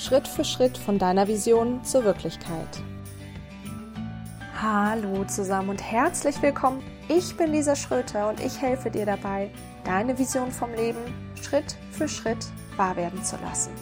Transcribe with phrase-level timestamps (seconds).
[0.00, 2.82] Schritt für Schritt von deiner Vision zur Wirklichkeit.
[4.54, 6.82] Hallo zusammen und herzlich willkommen.
[7.08, 9.50] Ich bin Lisa Schröter und ich helfe dir dabei,
[9.84, 11.00] deine Vision vom Leben
[11.34, 13.72] Schritt für Schritt wahr werden zu lassen.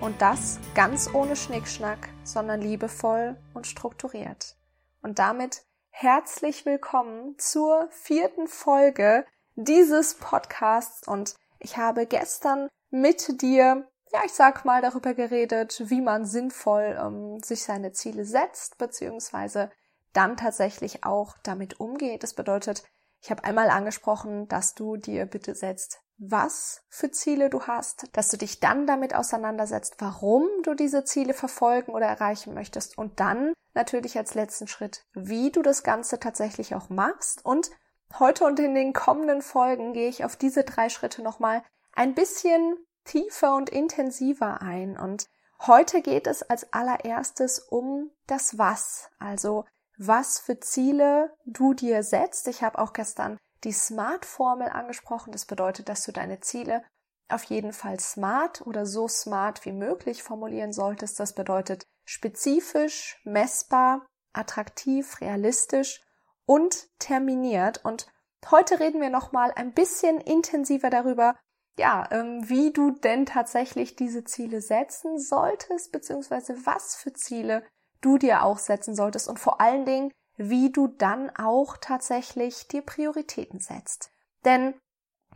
[0.00, 4.54] Und das ganz ohne Schnickschnack, sondern liebevoll und strukturiert.
[5.02, 9.26] Und damit herzlich willkommen zur vierten Folge
[9.56, 16.00] dieses Podcasts und ich habe gestern mit dir, ja, ich sag mal, darüber geredet, wie
[16.00, 19.70] man sinnvoll ähm, sich seine Ziele setzt, beziehungsweise
[20.12, 22.22] dann tatsächlich auch damit umgeht.
[22.22, 22.82] Das bedeutet,
[23.20, 28.30] ich habe einmal angesprochen, dass du dir bitte setzt, was für Ziele du hast, dass
[28.30, 33.52] du dich dann damit auseinandersetzt, warum du diese Ziele verfolgen oder erreichen möchtest und dann
[33.74, 37.70] natürlich als letzten Schritt, wie du das Ganze tatsächlich auch machst und
[38.18, 42.76] Heute und in den kommenden Folgen gehe ich auf diese drei Schritte nochmal ein bisschen
[43.06, 44.98] tiefer und intensiver ein.
[44.98, 45.26] Und
[45.66, 49.64] heute geht es als allererstes um das Was, also
[49.98, 52.48] was für Ziele du dir setzt.
[52.48, 55.32] Ich habe auch gestern die Smart-Formel angesprochen.
[55.32, 56.82] Das bedeutet, dass du deine Ziele
[57.28, 61.18] auf jeden Fall smart oder so smart wie möglich formulieren solltest.
[61.18, 66.02] Das bedeutet spezifisch, messbar, attraktiv, realistisch
[66.44, 67.84] und terminiert.
[67.84, 68.06] Und
[68.50, 71.36] heute reden wir nochmal ein bisschen intensiver darüber,
[71.78, 77.64] ja, ähm, wie du denn tatsächlich diese Ziele setzen solltest, beziehungsweise was für Ziele
[78.00, 82.82] du dir auch setzen solltest und vor allen Dingen, wie du dann auch tatsächlich dir
[82.82, 84.10] Prioritäten setzt.
[84.44, 84.74] Denn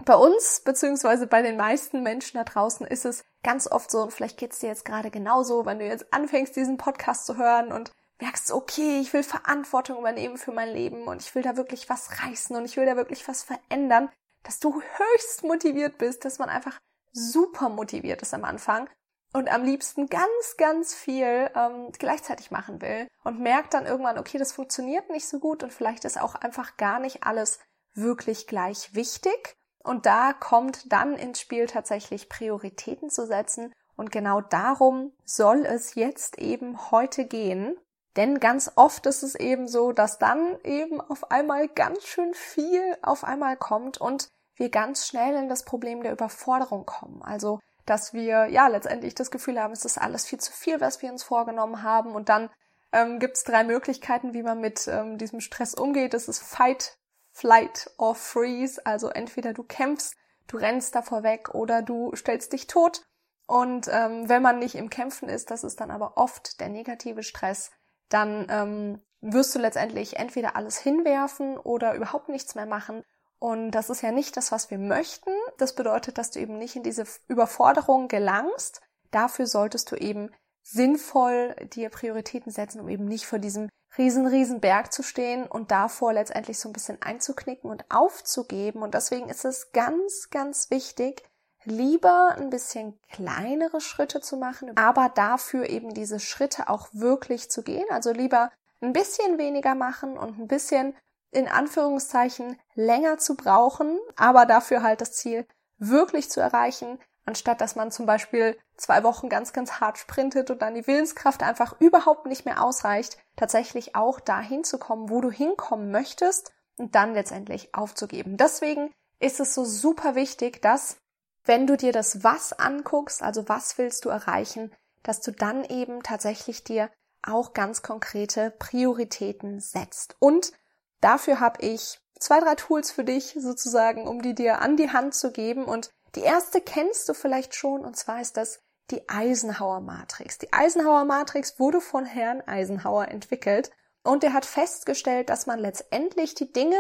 [0.05, 4.13] bei uns, beziehungsweise bei den meisten Menschen da draußen ist es ganz oft so, und
[4.13, 7.91] vielleicht geht's dir jetzt gerade genauso, wenn du jetzt anfängst, diesen Podcast zu hören und
[8.21, 12.23] merkst, okay, ich will Verantwortung übernehmen für mein Leben und ich will da wirklich was
[12.23, 14.11] reißen und ich will da wirklich was verändern,
[14.43, 16.79] dass du höchst motiviert bist, dass man einfach
[17.13, 18.89] super motiviert ist am Anfang
[19.33, 24.39] und am liebsten ganz, ganz viel ähm, gleichzeitig machen will und merkt dann irgendwann, okay,
[24.39, 27.61] das funktioniert nicht so gut und vielleicht ist auch einfach gar nicht alles
[27.95, 29.55] wirklich gleich wichtig.
[29.83, 33.73] Und da kommt dann ins Spiel tatsächlich Prioritäten zu setzen.
[33.97, 37.77] Und genau darum soll es jetzt eben heute gehen.
[38.17, 42.97] Denn ganz oft ist es eben so, dass dann eben auf einmal ganz schön viel
[43.03, 44.29] auf einmal kommt und
[44.61, 47.23] wir ganz schnell in das Problem der Überforderung kommen.
[47.23, 51.03] Also, dass wir ja letztendlich das Gefühl haben, es ist alles viel zu viel, was
[51.03, 52.15] wir uns vorgenommen haben.
[52.15, 52.51] Und dann
[52.93, 56.15] ähm, gibt es drei Möglichkeiten, wie man mit ähm, diesem Stress umgeht.
[56.15, 56.97] Das ist Fight,
[57.33, 58.85] Flight or Freeze.
[58.85, 60.15] Also entweder du kämpfst,
[60.47, 63.03] du rennst davor weg oder du stellst dich tot.
[63.47, 67.25] Und ähm, wenn man nicht im Kämpfen ist, das ist dann aber oft der negative
[67.25, 67.73] Stress,
[68.09, 73.03] dann ähm, wirst du letztendlich entweder alles hinwerfen oder überhaupt nichts mehr machen.
[73.41, 75.31] Und das ist ja nicht das, was wir möchten.
[75.57, 78.83] Das bedeutet, dass du eben nicht in diese Überforderung gelangst.
[79.11, 80.31] Dafür solltest du eben
[80.63, 85.71] sinnvoll dir Prioritäten setzen, um eben nicht vor diesem riesen, riesen Berg zu stehen und
[85.71, 88.83] davor letztendlich so ein bisschen einzuknicken und aufzugeben.
[88.83, 91.25] Und deswegen ist es ganz, ganz wichtig,
[91.65, 97.63] lieber ein bisschen kleinere Schritte zu machen, aber dafür eben diese Schritte auch wirklich zu
[97.63, 97.87] gehen.
[97.91, 100.95] Also lieber ein bisschen weniger machen und ein bisschen
[101.31, 105.47] in Anführungszeichen länger zu brauchen, aber dafür halt das Ziel
[105.79, 110.63] wirklich zu erreichen, anstatt dass man zum Beispiel zwei Wochen ganz, ganz hart sprintet und
[110.63, 115.31] dann die Willenskraft einfach überhaupt nicht mehr ausreicht, tatsächlich auch dahin zu kommen, wo du
[115.31, 118.37] hinkommen möchtest und dann letztendlich aufzugeben.
[118.37, 118.91] Deswegen
[119.21, 120.97] ist es so super wichtig, dass
[121.45, 126.03] wenn du dir das Was anguckst, also was willst du erreichen, dass du dann eben
[126.03, 126.91] tatsächlich dir
[127.23, 130.17] auch ganz konkrete Prioritäten setzt.
[130.19, 130.53] Und
[131.01, 135.15] dafür habe ich zwei, drei Tools für dich sozusagen, um die dir an die Hand
[135.15, 135.65] zu geben.
[135.65, 140.39] Und die erste kennst du vielleicht schon, und zwar ist das die Eisenhower Matrix.
[140.39, 143.71] Die Eisenhower Matrix wurde von Herrn Eisenhower entwickelt
[144.03, 146.79] und er hat festgestellt, dass man letztendlich die Dinge,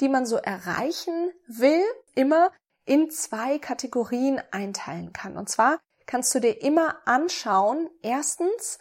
[0.00, 1.84] die man so erreichen will,
[2.14, 2.50] immer
[2.84, 5.36] in zwei Kategorien einteilen kann.
[5.36, 8.78] Und zwar kannst du dir immer anschauen, erstens,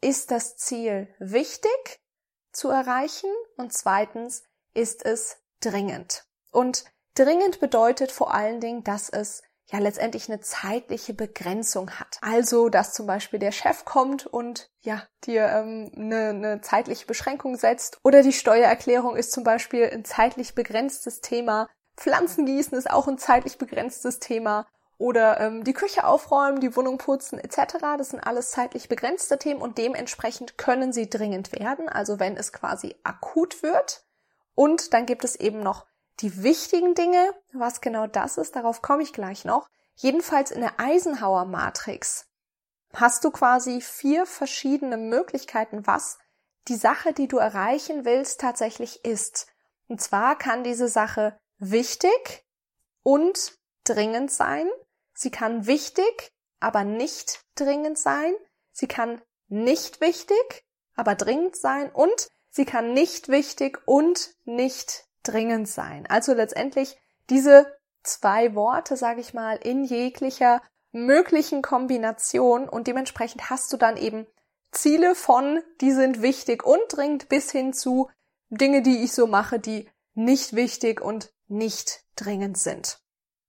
[0.00, 2.00] ist das Ziel wichtig
[2.54, 4.42] zu erreichen und zweitens,
[4.74, 6.24] ist es dringend.
[6.50, 6.84] Und
[7.14, 12.18] dringend bedeutet vor allen Dingen, dass es ja letztendlich eine zeitliche Begrenzung hat.
[12.20, 17.56] Also, dass zum Beispiel der Chef kommt und ja dir ähm, eine, eine zeitliche Beschränkung
[17.56, 23.18] setzt oder die Steuererklärung ist zum Beispiel ein zeitlich begrenztes Thema, Pflanzengießen ist auch ein
[23.18, 24.66] zeitlich begrenztes Thema.
[24.96, 27.78] Oder ähm, die Küche aufräumen, die Wohnung putzen etc.
[27.98, 32.52] Das sind alles zeitlich begrenzte Themen und dementsprechend können sie dringend werden, also wenn es
[32.52, 34.04] quasi akut wird.
[34.54, 35.86] Und dann gibt es eben noch
[36.20, 37.34] die wichtigen Dinge.
[37.52, 39.68] Was genau das ist, darauf komme ich gleich noch.
[39.96, 42.26] Jedenfalls in der Eisenhower Matrix
[42.94, 46.18] hast du quasi vier verschiedene Möglichkeiten, was
[46.68, 49.48] die Sache, die du erreichen willst, tatsächlich ist.
[49.88, 52.46] Und zwar kann diese Sache wichtig
[53.02, 54.68] und dringend sein.
[55.14, 58.34] Sie kann wichtig, aber nicht dringend sein.
[58.72, 61.90] Sie kann nicht wichtig, aber dringend sein.
[61.92, 66.06] Und sie kann nicht wichtig und nicht dringend sein.
[66.06, 66.96] Also letztendlich
[67.30, 67.72] diese
[68.02, 70.60] zwei Worte, sage ich mal, in jeglicher
[70.92, 74.26] möglichen Kombination und dementsprechend hast du dann eben
[74.70, 78.10] Ziele von, die sind wichtig und dringend bis hin zu
[78.48, 83.00] Dinge, die ich so mache, die nicht wichtig und nicht dringend sind.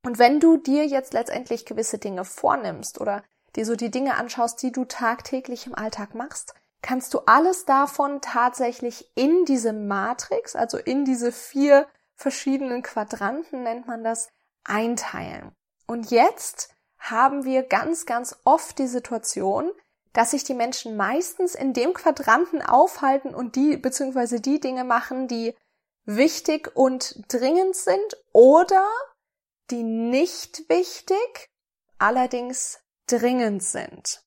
[0.05, 3.23] Und wenn du dir jetzt letztendlich gewisse Dinge vornimmst oder
[3.55, 6.53] dir so die Dinge anschaust, die du tagtäglich im Alltag machst,
[6.83, 13.87] kannst du alles davon tatsächlich in diese Matrix, also in diese vier verschiedenen Quadranten nennt
[13.87, 14.29] man das,
[14.63, 15.51] einteilen.
[15.87, 16.69] Und jetzt
[16.99, 19.71] haben wir ganz, ganz oft die Situation,
[20.13, 25.27] dass sich die Menschen meistens in dem Quadranten aufhalten und die beziehungsweise die Dinge machen,
[25.27, 25.55] die
[26.05, 28.85] wichtig und dringend sind oder
[29.71, 31.49] die nicht wichtig,
[31.97, 34.23] allerdings dringend sind.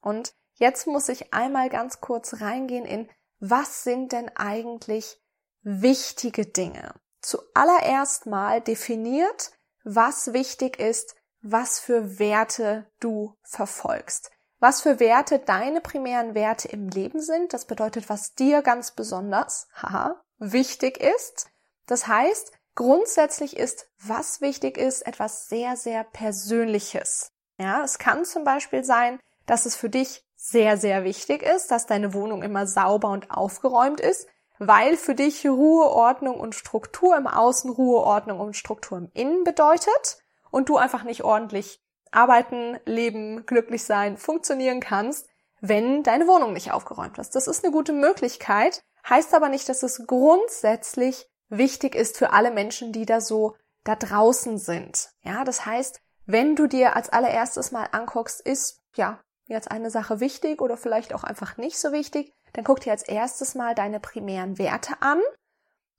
[0.00, 3.08] Und jetzt muss ich einmal ganz kurz reingehen in,
[3.40, 5.20] was sind denn eigentlich
[5.62, 6.94] wichtige Dinge?
[7.20, 9.52] Zuallererst mal definiert,
[9.84, 14.30] was wichtig ist, was für Werte du verfolgst.
[14.60, 17.52] Was für Werte deine primären Werte im Leben sind.
[17.52, 21.50] Das bedeutet, was dir ganz besonders, haha, wichtig ist.
[21.86, 27.30] Das heißt, grundsätzlich ist, was wichtig ist, etwas sehr, sehr Persönliches.
[27.58, 31.86] Ja, es kann zum Beispiel sein, dass es für dich sehr, sehr wichtig ist, dass
[31.86, 34.26] deine Wohnung immer sauber und aufgeräumt ist,
[34.58, 39.44] weil für dich Ruhe, Ordnung und Struktur im Außen, Ruhe, Ordnung und Struktur im Innen
[39.44, 40.18] bedeutet
[40.50, 41.80] und du einfach nicht ordentlich
[42.10, 45.28] arbeiten, leben, glücklich sein, funktionieren kannst,
[45.60, 47.34] wenn deine Wohnung nicht aufgeräumt ist.
[47.34, 51.28] Das ist eine gute Möglichkeit, heißt aber nicht, dass es grundsätzlich
[51.58, 55.10] wichtig ist für alle Menschen, die da so da draußen sind.
[55.22, 60.20] Ja, das heißt, wenn du dir als allererstes mal anguckst, ist ja jetzt eine Sache
[60.20, 64.00] wichtig oder vielleicht auch einfach nicht so wichtig, dann guck dir als erstes mal deine
[64.00, 65.20] primären Werte an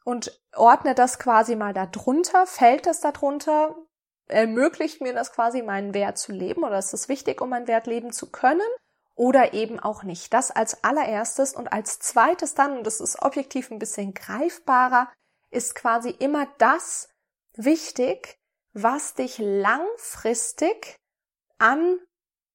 [0.03, 2.47] und ordne das quasi mal da drunter.
[2.47, 3.75] Fällt das da drunter?
[4.27, 7.87] ermöglicht mir das quasi, meinen Wert zu leben oder ist es wichtig, um meinen Wert
[7.87, 8.67] leben zu können
[9.15, 10.33] oder eben auch nicht.
[10.33, 15.11] Das als allererstes und als zweites dann, und das ist objektiv ein bisschen greifbarer,
[15.51, 17.09] ist quasi immer das
[17.53, 18.39] wichtig,
[18.73, 20.99] was dich langfristig
[21.57, 21.99] an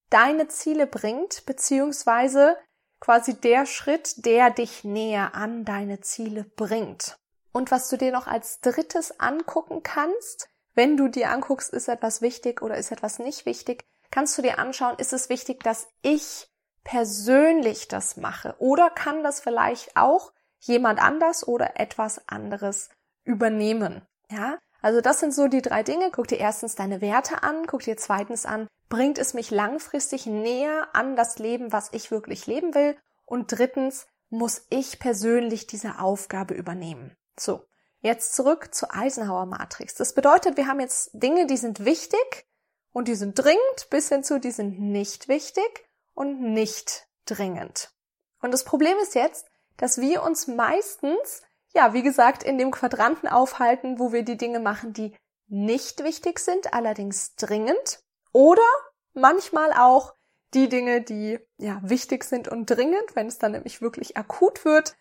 [0.09, 2.57] deine Ziele bringt, beziehungsweise
[2.99, 7.17] quasi der Schritt, der dich näher an deine Ziele bringt.
[7.51, 12.21] Und was du dir noch als drittes angucken kannst, wenn du dir anguckst, ist etwas
[12.21, 16.47] wichtig oder ist etwas nicht wichtig, kannst du dir anschauen, ist es wichtig, dass ich
[16.83, 22.89] persönlich das mache oder kann das vielleicht auch jemand anders oder etwas anderes
[23.23, 24.01] übernehmen.
[24.29, 26.09] Ja, also das sind so die drei Dinge.
[26.11, 30.87] Guck dir erstens deine Werte an, guck dir zweitens an, bringt es mich langfristig näher
[30.93, 32.97] an das Leben, was ich wirklich leben will?
[33.25, 37.15] Und drittens, muss ich persönlich diese Aufgabe übernehmen?
[37.37, 37.65] So.
[38.03, 39.93] Jetzt zurück zur Eisenhower Matrix.
[39.93, 42.47] Das bedeutet, wir haben jetzt Dinge, die sind wichtig
[42.93, 45.85] und die sind dringend, bis hin zu, die sind nicht wichtig
[46.15, 47.91] und nicht dringend.
[48.41, 51.41] Und das Problem ist jetzt, dass wir uns meistens,
[51.73, 55.15] ja, wie gesagt, in dem Quadranten aufhalten, wo wir die Dinge machen, die
[55.47, 57.99] nicht wichtig sind, allerdings dringend,
[58.31, 58.61] oder
[59.13, 60.13] manchmal auch
[60.53, 64.95] die Dinge, die ja wichtig sind und dringend, wenn es dann nämlich wirklich akut wird,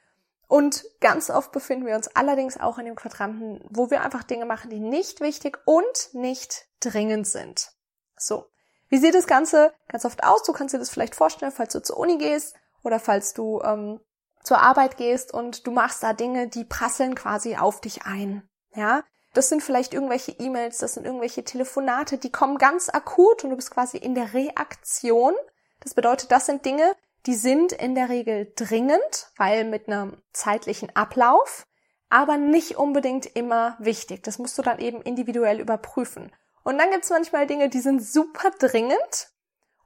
[0.50, 4.46] und ganz oft befinden wir uns allerdings auch in dem Quadranten, wo wir einfach Dinge
[4.46, 7.70] machen, die nicht wichtig und nicht dringend sind.
[8.16, 8.46] So.
[8.88, 10.42] Wie sieht das Ganze ganz oft aus?
[10.42, 14.00] Du kannst dir das vielleicht vorstellen, falls du zur Uni gehst oder falls du ähm,
[14.42, 18.48] zur Arbeit gehst und du machst da Dinge, die prasseln quasi auf dich ein.
[18.74, 23.50] Ja, das sind vielleicht irgendwelche E-Mails, das sind irgendwelche Telefonate, die kommen ganz akut und
[23.50, 25.34] du bist quasi in der Reaktion.
[25.80, 26.94] Das bedeutet, das sind Dinge,
[27.26, 31.64] die sind in der Regel dringend, weil mit einem zeitlichen Ablauf,
[32.08, 34.22] aber nicht unbedingt immer wichtig.
[34.24, 36.32] Das musst du dann eben individuell überprüfen.
[36.64, 39.28] Und dann gibt's manchmal Dinge, die sind super dringend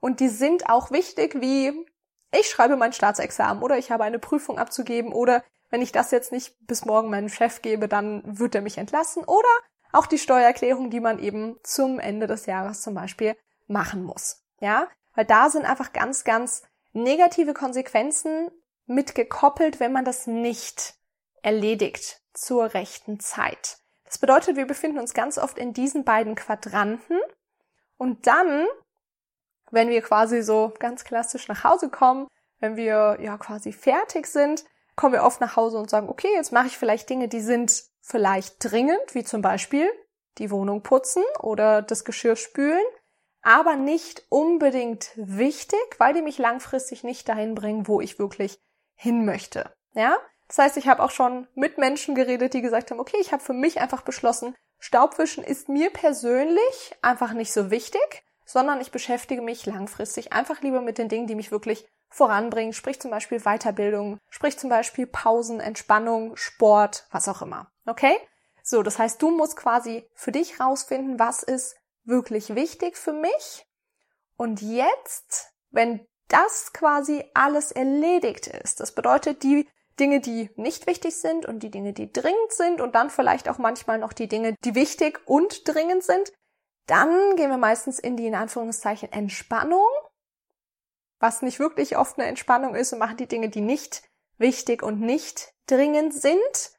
[0.01, 1.87] und die sind auch wichtig, wie
[2.39, 6.33] ich schreibe mein Staatsexamen oder ich habe eine Prüfung abzugeben oder wenn ich das jetzt
[6.33, 9.49] nicht bis morgen meinem Chef gebe, dann wird er mich entlassen oder
[9.93, 13.37] auch die Steuererklärung, die man eben zum Ende des Jahres zum Beispiel
[13.67, 14.43] machen muss.
[14.61, 16.63] Ja, weil da sind einfach ganz, ganz
[16.93, 18.51] negative Konsequenzen
[18.87, 20.95] mit gekoppelt, wenn man das nicht
[21.43, 23.79] erledigt zur rechten Zeit.
[24.05, 27.19] Das bedeutet, wir befinden uns ganz oft in diesen beiden Quadranten
[27.97, 28.67] und dann
[29.71, 32.29] wenn wir quasi so ganz klassisch nach Hause kommen,
[32.61, 34.65] wenn wir ja quasi fertig sind,
[34.97, 37.85] kommen wir oft nach Hause und sagen, okay, jetzt mache ich vielleicht Dinge, die sind
[38.01, 39.91] vielleicht dringend, wie zum Beispiel
[40.39, 42.85] die Wohnung putzen oder das Geschirr spülen,
[43.43, 48.59] aber nicht unbedingt wichtig, weil die mich langfristig nicht dahin bringen, wo ich wirklich
[48.95, 49.71] hin möchte.
[49.93, 50.17] Ja?
[50.49, 53.43] Das heißt, ich habe auch schon mit Menschen geredet, die gesagt haben, okay, ich habe
[53.43, 59.43] für mich einfach beschlossen, Staubwischen ist mir persönlich einfach nicht so wichtig, sondern ich beschäftige
[59.43, 64.19] mich langfristig einfach lieber mit den Dingen, die mich wirklich voranbringen, sprich zum Beispiel Weiterbildung,
[64.31, 67.71] sprich zum Beispiel Pausen, Entspannung, Sport, was auch immer.
[67.87, 68.17] Okay?
[68.63, 73.67] So, das heißt, du musst quasi für dich rausfinden, was ist wirklich wichtig für mich.
[74.37, 79.69] Und jetzt, wenn das quasi alles erledigt ist, das bedeutet die
[80.01, 83.59] Dinge, die nicht wichtig sind und die Dinge, die dringend sind und dann vielleicht auch
[83.59, 86.33] manchmal noch die Dinge, die wichtig und dringend sind,
[86.87, 89.89] dann gehen wir meistens in die in Anführungszeichen Entspannung,
[91.19, 94.03] was nicht wirklich oft eine Entspannung ist und machen die Dinge, die nicht
[94.37, 96.73] wichtig und nicht dringend sind.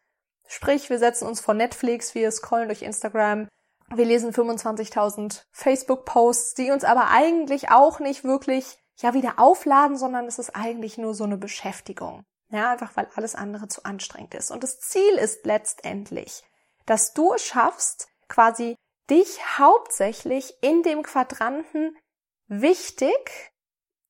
[0.48, 3.48] Sprich, wir setzen uns vor Netflix, wir scrollen durch Instagram,
[3.94, 10.26] wir lesen 25.000 Facebook-Posts, die uns aber eigentlich auch nicht wirklich ja wieder aufladen, sondern
[10.26, 12.24] es ist eigentlich nur so eine Beschäftigung.
[12.50, 14.52] Ja, einfach weil alles andere zu anstrengend ist.
[14.52, 16.44] Und das Ziel ist letztendlich,
[16.86, 18.76] dass du es schaffst, quasi
[19.10, 21.98] dich hauptsächlich in dem Quadranten
[22.48, 23.52] wichtig,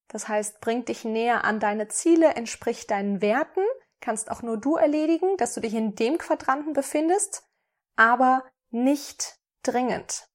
[0.08, 3.64] das heißt, bringt dich näher an deine Ziele, entspricht deinen Werten,
[4.00, 7.44] kannst auch nur du erledigen, dass du dich in dem Quadranten befindest,
[7.96, 10.28] aber nicht dringend.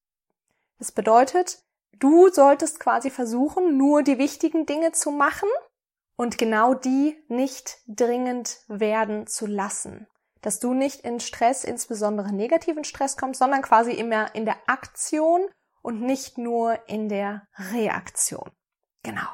[0.78, 1.62] Das bedeutet,
[1.92, 5.48] du solltest quasi versuchen, nur die wichtigen Dinge zu machen
[6.16, 10.06] und genau die nicht dringend werden zu lassen.
[10.42, 15.46] Dass du nicht in Stress, insbesondere negativen Stress kommst, sondern quasi immer in der Aktion
[15.82, 18.50] und nicht nur in der Reaktion.
[19.02, 19.28] Genau.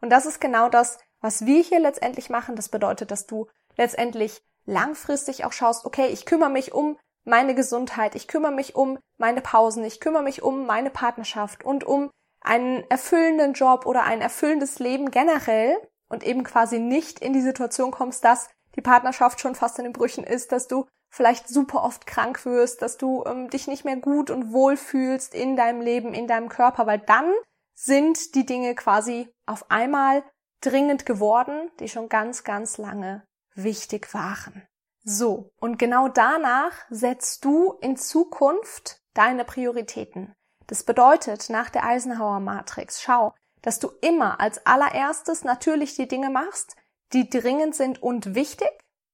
[0.00, 2.56] Und das ist genau das, was wir hier letztendlich machen.
[2.56, 8.14] Das bedeutet, dass du letztendlich langfristig auch schaust, okay, ich kümmere mich um meine Gesundheit,
[8.14, 12.82] ich kümmere mich um meine Pausen, ich kümmere mich um meine Partnerschaft und um einen
[12.90, 15.76] erfüllenden Job oder ein erfüllendes Leben generell
[16.08, 19.92] und eben quasi nicht in die Situation kommst, dass die Partnerschaft schon fast in den
[19.92, 23.96] Brüchen ist, dass du vielleicht super oft krank wirst, dass du ähm, dich nicht mehr
[23.96, 27.32] gut und wohl fühlst in deinem Leben, in deinem Körper, weil dann
[27.74, 30.24] sind die Dinge quasi auf einmal
[30.60, 34.66] dringend geworden, die schon ganz, ganz lange wichtig waren.
[35.04, 40.32] So, und genau danach setzt du in Zukunft deine Prioritäten.
[40.68, 46.30] Das bedeutet, nach der Eisenhower Matrix, schau, dass du immer als allererstes natürlich die Dinge
[46.30, 46.76] machst,
[47.12, 48.70] die dringend sind und wichtig.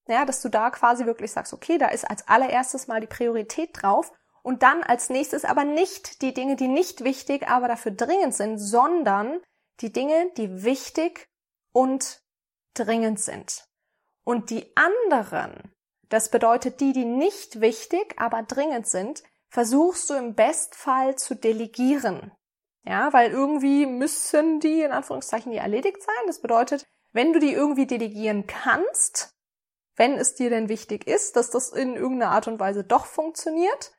[0.06, 3.70] Ja, dass du da quasi wirklich sagst, okay, da ist als allererstes mal die Priorität
[3.74, 4.12] drauf
[4.42, 8.58] und dann als nächstes aber nicht die Dinge, die nicht wichtig, aber dafür dringend sind,
[8.58, 9.40] sondern
[9.80, 11.28] die Dinge, die wichtig
[11.72, 12.22] und
[12.72, 13.68] dringend sind.
[14.24, 15.74] Und die anderen,
[16.08, 22.32] das bedeutet die, die nicht wichtig, aber dringend sind, versuchst du im Bestfall zu delegieren.
[22.84, 26.26] Ja, weil irgendwie müssen die in Anführungszeichen die erledigt sein.
[26.26, 29.34] Das bedeutet, wenn du die irgendwie delegieren kannst,
[29.96, 33.92] wenn es dir denn wichtig ist, dass das in irgendeiner Art und Weise doch funktioniert,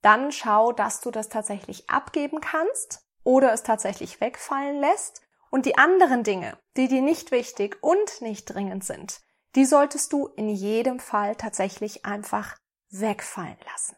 [0.00, 5.22] dann schau, dass du das tatsächlich abgeben kannst oder es tatsächlich wegfallen lässt.
[5.50, 9.20] Und die anderen Dinge, die dir nicht wichtig und nicht dringend sind,
[9.54, 12.56] die solltest du in jedem Fall tatsächlich einfach
[12.90, 13.96] wegfallen lassen.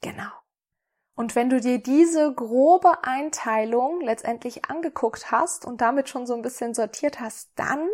[0.00, 0.30] Genau.
[1.18, 6.42] Und wenn du dir diese grobe Einteilung letztendlich angeguckt hast und damit schon so ein
[6.42, 7.88] bisschen sortiert hast, dann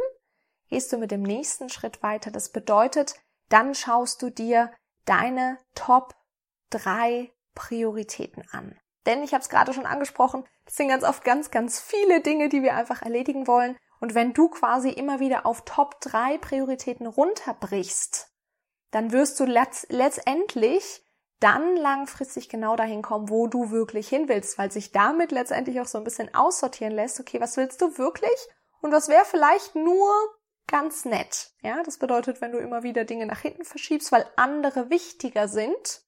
[0.69, 2.31] gehst du mit dem nächsten Schritt weiter.
[2.31, 3.15] Das bedeutet,
[3.49, 4.71] dann schaust du dir
[5.07, 6.15] deine Top
[6.69, 8.79] drei Prioritäten an.
[9.07, 12.51] Denn ich habe es gerade schon angesprochen, das sind ganz oft ganz, ganz viele Dinge,
[12.51, 13.79] die wir einfach erledigen wollen.
[14.01, 18.29] Und wenn du quasi immer wieder auf Top 3 Prioritäten runterbrichst,
[18.91, 21.01] dann wirst du letzt letztendlich
[21.41, 25.87] dann langfristig genau dahin kommen, wo du wirklich hin willst, weil sich damit letztendlich auch
[25.87, 28.49] so ein bisschen aussortieren lässt, okay, was willst du wirklich
[28.81, 30.11] und was wäre vielleicht nur
[30.67, 31.53] ganz nett.
[31.63, 36.03] Ja, das bedeutet, wenn du immer wieder Dinge nach hinten verschiebst, weil andere wichtiger sind,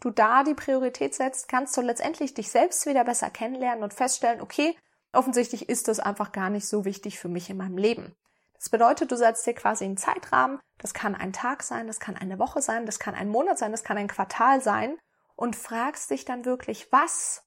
[0.00, 4.40] du da die Priorität setzt, kannst du letztendlich dich selbst wieder besser kennenlernen und feststellen,
[4.40, 4.76] okay,
[5.12, 8.16] offensichtlich ist das einfach gar nicht so wichtig für mich in meinem Leben.
[8.54, 12.16] Das bedeutet, du setzt dir quasi einen Zeitrahmen, das kann ein Tag sein, das kann
[12.16, 14.98] eine Woche sein, das kann ein Monat sein, das kann ein Quartal sein.
[15.36, 17.42] Und fragst dich dann wirklich, was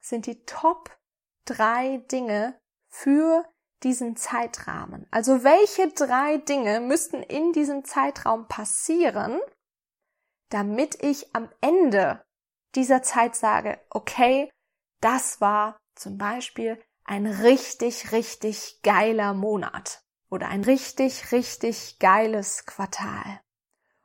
[0.00, 0.90] sind die Top
[1.44, 3.44] drei Dinge für
[3.82, 5.06] diesen Zeitrahmen?
[5.10, 9.40] Also welche drei Dinge müssten in diesem Zeitraum passieren,
[10.48, 12.22] damit ich am Ende
[12.74, 14.50] dieser Zeit sage, okay,
[15.00, 23.40] das war zum Beispiel ein richtig, richtig geiler Monat oder ein richtig, richtig geiles Quartal.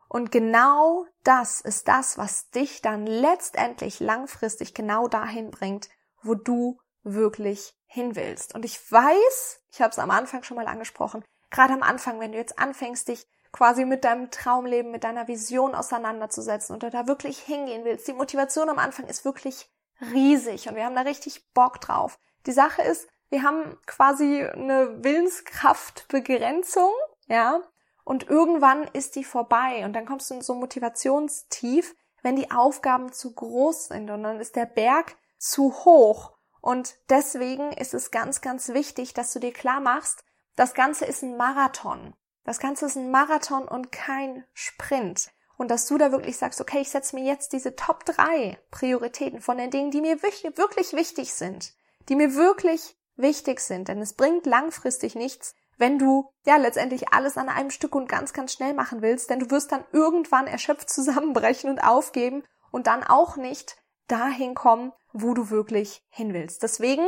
[0.10, 5.90] Und genau das ist das, was dich dann letztendlich langfristig genau dahin bringt,
[6.22, 8.56] wo du wirklich hin willst.
[8.56, 12.32] Und ich weiß, ich habe es am Anfang schon mal angesprochen, gerade am Anfang, wenn
[12.32, 17.40] du jetzt anfängst, dich quasi mit deinem Traumleben, mit deiner Vision auseinanderzusetzen und da wirklich
[17.40, 19.70] hingehen willst, die Motivation am Anfang ist wirklich
[20.12, 22.20] riesig und wir haben da richtig Bock drauf.
[22.48, 26.92] Die Sache ist, wir haben quasi eine Willenskraftbegrenzung,
[27.28, 27.62] ja,
[28.04, 33.12] und irgendwann ist die vorbei und dann kommst du in so Motivationstief, wenn die Aufgaben
[33.12, 36.34] zu groß sind und dann ist der Berg zu hoch.
[36.62, 40.24] Und deswegen ist es ganz, ganz wichtig, dass du dir klar machst,
[40.56, 42.16] das Ganze ist ein Marathon.
[42.44, 45.32] Das Ganze ist ein Marathon und kein Sprint.
[45.58, 49.42] Und dass du da wirklich sagst, okay, ich setze mir jetzt diese Top 3 Prioritäten
[49.42, 51.74] von den Dingen, die mir wirklich wichtig sind,
[52.10, 53.88] die mir wirklich wichtig sind.
[53.88, 58.34] Denn es bringt langfristig nichts, wenn du ja letztendlich alles an einem Stück und ganz,
[58.34, 63.04] ganz schnell machen willst, denn du wirst dann irgendwann erschöpft zusammenbrechen und aufgeben und dann
[63.04, 66.64] auch nicht dahin kommen, wo du wirklich hin willst.
[66.64, 67.08] Deswegen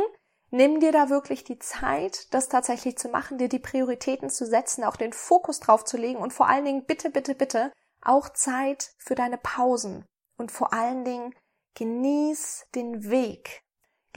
[0.50, 4.84] nimm dir da wirklich die Zeit, das tatsächlich zu machen, dir die Prioritäten zu setzen,
[4.84, 8.92] auch den Fokus drauf zu legen und vor allen Dingen bitte, bitte, bitte auch Zeit
[8.98, 11.34] für deine Pausen und vor allen Dingen
[11.74, 13.62] genieß den Weg.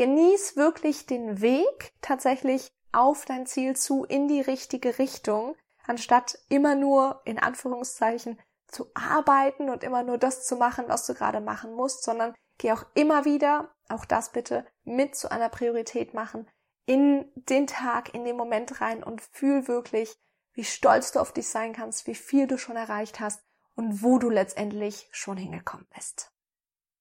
[0.02, 5.56] Genieß wirklich den Weg tatsächlich auf dein Ziel zu in die richtige Richtung,
[5.86, 11.14] anstatt immer nur in Anführungszeichen zu arbeiten und immer nur das zu machen, was du
[11.14, 16.16] gerade machen musst, sondern geh auch immer wieder, auch das bitte, mit zu einer Priorität
[16.16, 16.50] machen,
[16.88, 20.18] in den Tag, in den Moment rein und fühl wirklich,
[20.54, 23.44] wie stolz du auf dich sein kannst, wie viel du schon erreicht hast
[23.76, 26.32] und wo du letztendlich schon hingekommen bist.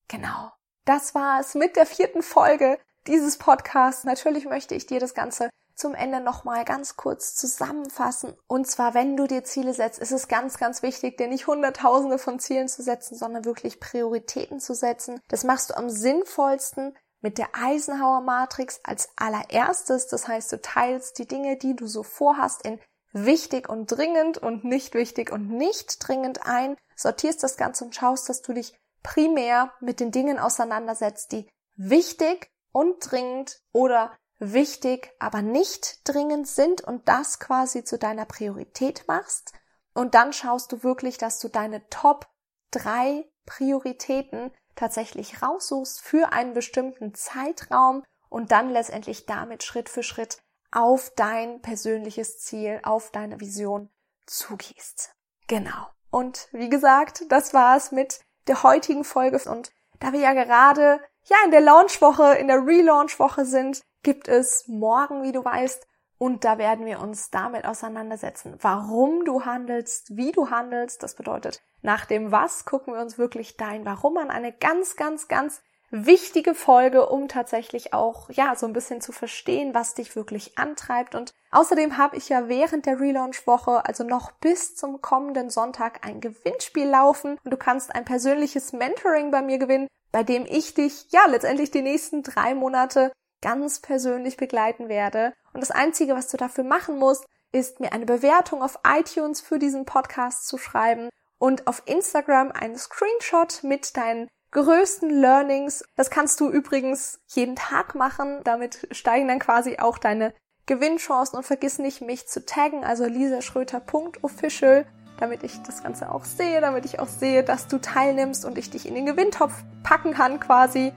[0.09, 0.53] Genau.
[0.85, 4.05] Das war es mit der vierten Folge dieses Podcasts.
[4.05, 8.35] Natürlich möchte ich dir das Ganze zum Ende nochmal ganz kurz zusammenfassen.
[8.47, 12.19] Und zwar, wenn du dir Ziele setzt, ist es ganz, ganz wichtig, dir nicht hunderttausende
[12.19, 15.21] von Zielen zu setzen, sondern wirklich Prioritäten zu setzen.
[15.29, 20.09] Das machst du am sinnvollsten mit der Eisenhower Matrix als allererstes.
[20.09, 22.79] Das heißt, du teilst die Dinge, die du so vorhast, in
[23.13, 28.29] wichtig und dringend und nicht wichtig und nicht dringend ein, sortierst das Ganze und schaust,
[28.29, 35.43] dass du dich primär mit den Dingen auseinandersetzt, die wichtig und dringend oder wichtig, aber
[35.43, 39.53] nicht dringend sind und das quasi zu deiner Priorität machst.
[39.93, 42.29] Und dann schaust du wirklich, dass du deine Top
[42.71, 50.39] drei Prioritäten tatsächlich raussuchst für einen bestimmten Zeitraum und dann letztendlich damit Schritt für Schritt
[50.73, 53.91] auf dein persönliches Ziel, auf deine Vision
[54.27, 55.15] zugehst.
[55.49, 55.89] Genau.
[56.11, 61.01] Und wie gesagt, das war es mit der heutigen Folge und da wir ja gerade
[61.31, 65.87] ja in der Launchwoche, in der Relaunchwoche sind, gibt es morgen, wie du weißt,
[66.23, 71.03] und da werden wir uns damit auseinandersetzen, warum du handelst, wie du handelst.
[71.03, 74.31] Das bedeutet, nach dem Was gucken wir uns wirklich dein Warum an.
[74.31, 79.73] Eine ganz, ganz, ganz wichtige Folge, um tatsächlich auch, ja, so ein bisschen zu verstehen,
[79.73, 81.15] was dich wirklich antreibt.
[81.15, 86.21] Und außerdem habe ich ja während der Relaunch-Woche, also noch bis zum kommenden Sonntag, ein
[86.21, 87.39] Gewinnspiel laufen.
[87.43, 91.71] Und du kannst ein persönliches Mentoring bei mir gewinnen, bei dem ich dich, ja, letztendlich
[91.71, 95.33] die nächsten drei Monate ganz persönlich begleiten werde.
[95.53, 99.59] Und das Einzige, was du dafür machen musst, ist mir eine Bewertung auf iTunes für
[99.59, 105.85] diesen Podcast zu schreiben und auf Instagram einen Screenshot mit deinen größten Learnings.
[105.97, 108.41] Das kannst du übrigens jeden Tag machen.
[108.45, 110.35] Damit steigen dann quasi auch deine
[110.67, 114.87] Gewinnchancen und vergiss nicht, mich zu taggen, also lisaschröter.official,
[115.21, 118.71] damit ich das Ganze auch sehe, damit ich auch sehe, dass du teilnimmst und ich
[118.71, 119.53] dich in den Gewinntopf
[119.83, 120.93] packen kann quasi.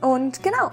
[0.00, 0.72] Und genau,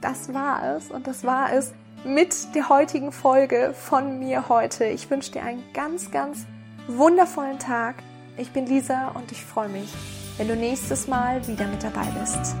[0.00, 1.72] das war es und das war es
[2.04, 4.84] mit der heutigen Folge von mir heute.
[4.84, 6.46] Ich wünsche dir einen ganz, ganz
[6.88, 7.96] wundervollen Tag.
[8.36, 9.92] Ich bin Lisa und ich freue mich,
[10.36, 12.56] wenn du nächstes Mal wieder mit dabei bist.